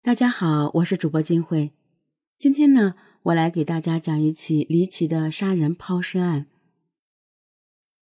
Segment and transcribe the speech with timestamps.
[0.00, 1.72] 大家好，我是主播金慧。
[2.38, 6.46] 今天呢，我来给大家讲一起离奇的杀人抛尸案。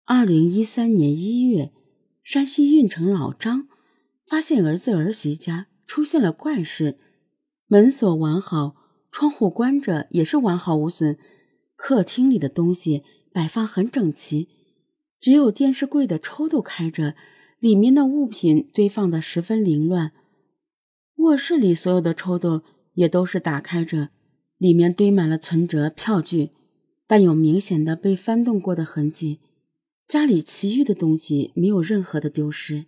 [0.04, 1.72] 二零一三年一月，
[2.22, 3.68] 山西运城老张
[4.26, 6.98] 发现儿子儿媳家出现了怪事，
[7.66, 8.76] 门锁完好，
[9.10, 11.16] 窗户关着也是完好无损，
[11.76, 14.48] 客厅里的东西摆放很整齐，
[15.18, 17.16] 只有电视柜的抽屉开着，
[17.58, 20.12] 里面的物品堆放的十分凌乱。
[21.16, 22.62] 卧室里所有的抽屉
[22.94, 24.10] 也都是打开着，
[24.58, 26.50] 里面堆满了存折、票据，
[27.06, 29.40] 但有明显的被翻动过的痕迹。
[30.06, 32.86] 家里其余的东西没有任何的丢失。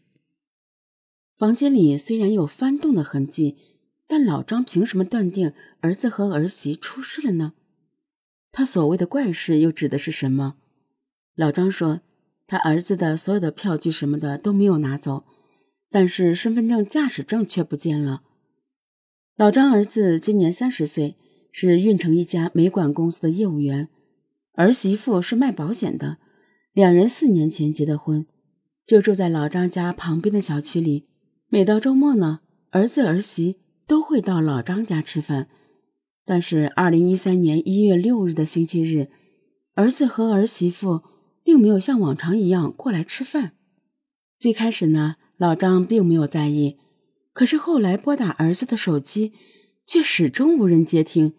[1.36, 3.56] 房间里虽然有翻动的痕迹，
[4.06, 7.54] 但老张凭什么断定儿子和儿媳出事了呢？
[8.52, 10.56] 他所谓的怪事又指的是什么？
[11.34, 12.00] 老张说，
[12.46, 15.24] 他儿子的所有的票据什么的都没有拿走。
[15.90, 18.22] 但是身份证、驾驶证却不见了。
[19.36, 21.16] 老张儿子今年三十岁，
[21.52, 23.88] 是运城一家煤管公司的业务员，
[24.54, 26.18] 儿媳妇是卖保险的，
[26.72, 28.26] 两人四年前结的婚，
[28.84, 31.06] 就住在老张家旁边的小区里。
[31.48, 35.48] 每到周末呢，儿子儿媳都会到老张家吃饭。
[36.26, 39.08] 但是二零一三年一月六日的星期日，
[39.74, 41.02] 儿子和儿媳妇
[41.42, 43.52] 并没有像往常一样过来吃饭。
[44.38, 45.16] 最开始呢。
[45.38, 46.76] 老张并没有在意，
[47.32, 49.32] 可是后来拨打儿子的手机，
[49.86, 51.34] 却始终无人接听。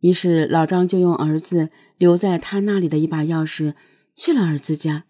[0.00, 3.74] 于是老张就用儿子留在他那里的一把钥匙
[4.14, 5.04] 去了儿子家。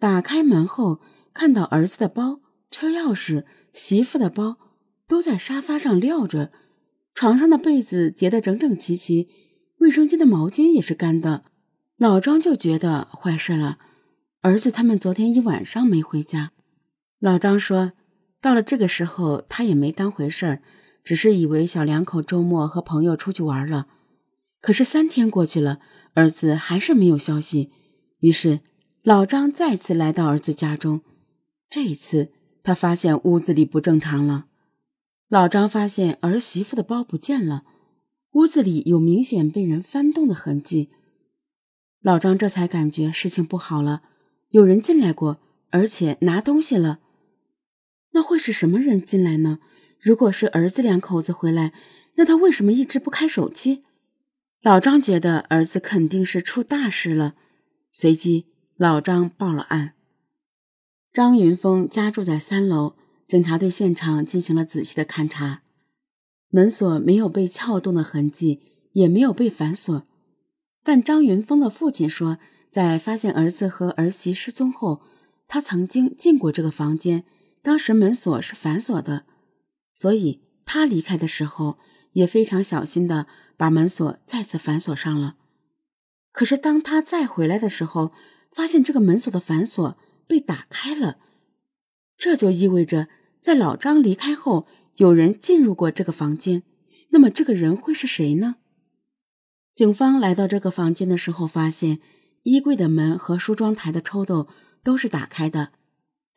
[0.00, 1.00] 打开门后，
[1.32, 4.56] 看到儿子的包、车钥匙、媳妇的包
[5.06, 6.50] 都在沙发上撂着，
[7.14, 9.28] 床上的被子叠得整整齐齐，
[9.78, 11.44] 卫生间的毛巾也是干的。
[11.96, 13.78] 老张就觉得坏事了，
[14.40, 16.52] 儿子他们昨天一晚上没回家。
[17.20, 17.92] 老张说
[18.40, 20.62] ：“到了这个时候，他也没当回事儿，
[21.02, 23.88] 只是以为小两口周末和朋友出去玩了。
[24.60, 25.80] 可是三天过去了，
[26.14, 27.72] 儿子还是没有消息。
[28.20, 28.60] 于是
[29.02, 31.00] 老张再次来到儿子家中，
[31.68, 32.30] 这一次
[32.62, 34.46] 他发现屋子里不正常了。
[35.28, 37.64] 老张发现儿媳妇的包不见了，
[38.32, 40.90] 屋子里有明显被人翻动的痕迹。
[42.00, 44.02] 老张这才感觉事情不好了，
[44.50, 47.00] 有人进来过，而且拿东西了。”
[48.12, 49.58] 那会是什么人进来呢？
[50.00, 51.72] 如果是儿子两口子回来，
[52.14, 53.84] 那他为什么一直不开手机？
[54.62, 57.34] 老张觉得儿子肯定是出大事了，
[57.92, 58.46] 随即
[58.76, 59.94] 老张报了案。
[61.12, 62.94] 张云峰家住在三楼，
[63.26, 65.62] 警察对现场进行了仔细的勘查，
[66.50, 68.60] 门锁没有被撬动的痕迹，
[68.92, 70.06] 也没有被反锁。
[70.82, 72.38] 但张云峰的父亲说，
[72.70, 75.02] 在发现儿子和儿媳失踪后，
[75.46, 77.24] 他曾经进过这个房间。
[77.62, 79.24] 当时门锁是反锁的，
[79.94, 81.78] 所以他离开的时候
[82.12, 83.26] 也非常小心的
[83.56, 85.36] 把门锁再次反锁上了。
[86.32, 88.12] 可是当他再回来的时候，
[88.52, 91.18] 发现这个门锁的反锁被打开了，
[92.16, 93.08] 这就意味着
[93.40, 96.62] 在老张离开后，有人进入过这个房间。
[97.10, 98.56] 那么这个人会是谁呢？
[99.74, 102.00] 警方来到这个房间的时候，发现
[102.42, 104.46] 衣柜的门和梳妆台的抽屉
[104.82, 105.72] 都是打开的。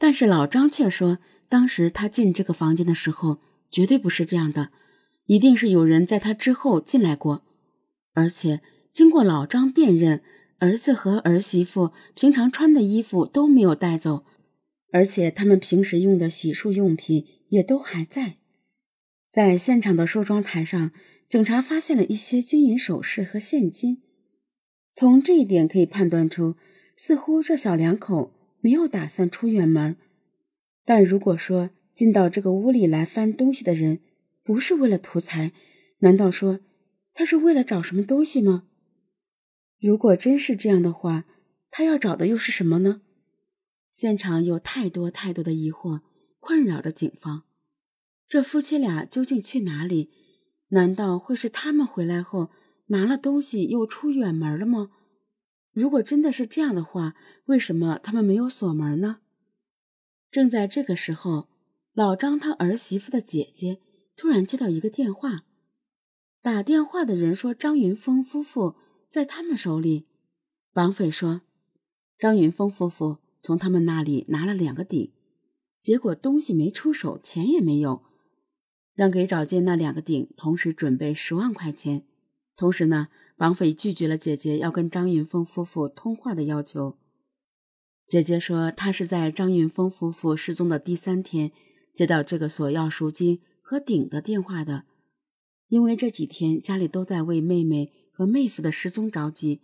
[0.02, 3.38] 但是老张却说，当时他进这个房间的时候，
[3.70, 4.72] 绝对不是这样的，
[5.28, 7.44] 一定是有人在他之后进来过。
[8.16, 10.24] 而且经过老张辨认，
[10.58, 14.26] 儿子和儿媳妇平常穿的衣服都没有带走，
[14.92, 18.38] 而且他们平时用的洗漱用品也都还在。
[19.30, 20.92] 在现场的梳妆台上，
[21.28, 24.02] 警察发现了一些金银首饰和现金。
[24.96, 26.56] 从这一点可以判断出，
[26.98, 28.34] 似乎这小两口。
[28.62, 29.98] 没有打算出远门，
[30.86, 34.00] 但如果说进到这个屋里来翻东西的人
[34.44, 35.52] 不是为了图财，
[36.00, 36.62] 难道说
[37.14, 38.68] 他是为了找什么东西吗？
[39.80, 41.26] 如果真是这样的话，
[41.70, 43.02] 他要找的又是什么呢？
[43.92, 46.02] 现场有太多太多的疑惑
[46.40, 47.44] 困扰着警方。
[48.28, 50.10] 这夫妻俩究竟去哪里？
[50.70, 52.50] 难道会是他们回来后
[52.88, 54.92] 拿了东西又出远门了吗？
[55.74, 57.16] 如果真的是这样的话，
[57.46, 59.20] 为什么他们没有锁门呢？
[60.30, 61.48] 正在这个时候，
[61.94, 63.80] 老张他儿媳妇的姐姐
[64.18, 65.46] 突然接到一个电话，
[66.42, 68.76] 打电话的人说张云峰夫妇
[69.10, 70.08] 在他们手里。
[70.74, 71.42] 绑匪说，
[72.18, 75.14] 张云峰夫妇从他们那里拿了两个鼎，
[75.80, 78.04] 结果东西没出手，钱也没有，
[78.94, 82.06] 让给找见那两个鼎，同时准备十万块钱，
[82.58, 83.08] 同时呢。
[83.42, 87.00] 绑匪拒绝了姐姐要跟张云峰夫妇通话的要求。
[88.06, 91.52] 姐姐说，她是在张云峰夫妇失踪的第三天
[91.92, 94.84] 接到这个索要赎金和鼎的电话的，
[95.70, 99.62] 因为这几天家里都在为妹妹和妹夫的失踪着急。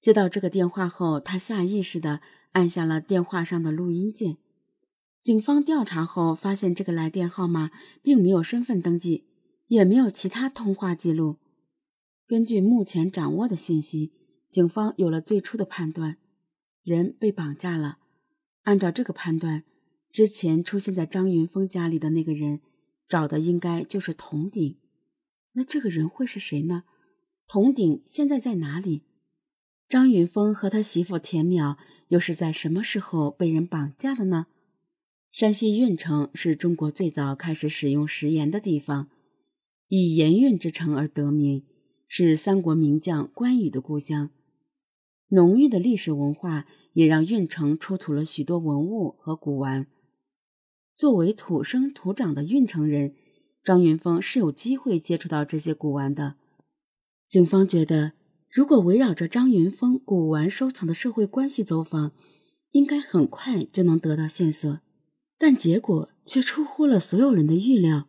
[0.00, 2.20] 接到这个电话后，他下意识地
[2.52, 4.36] 按下了电话上的录音键。
[5.20, 7.72] 警方调查后发现，这个来电号码
[8.04, 9.24] 并没有身份登记，
[9.66, 11.38] 也没有其他通话记录。
[12.26, 14.12] 根据目前掌握的信息，
[14.48, 16.18] 警方有了最初的判断：
[16.82, 17.98] 人被绑架了。
[18.62, 19.64] 按照这个判断，
[20.10, 22.60] 之前出现在张云峰家里的那个人，
[23.08, 24.78] 找的应该就是铜鼎。
[25.52, 26.84] 那这个人会是谁呢？
[27.46, 29.02] 铜鼎现在在哪里？
[29.88, 31.76] 张云峰和他媳妇田淼
[32.08, 34.46] 又是在什么时候被人绑架的呢？
[35.30, 39.10] 山西运城是中国最早开始使用食盐的地方，
[39.88, 41.64] 以盐运之城而得名，
[42.14, 44.28] 是三国名将关羽的故乡。
[45.28, 49.86] 浓郁的历史文化也让运城出土了许多文物和古玩。
[50.94, 53.14] 作为土生土长的运城人，
[53.64, 56.34] 张云峰是有机会接触到这些古玩的。
[57.30, 58.12] 警方觉得，
[58.50, 62.12] 如果围绕着张云峰古玩收藏的社会关系走访，
[62.72, 64.80] 应该很快就能得到线索。
[65.38, 68.06] 但结果却出乎了所有人的预料。